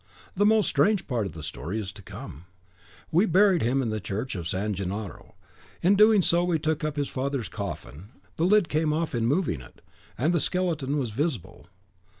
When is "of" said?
1.27-1.33, 4.33-4.47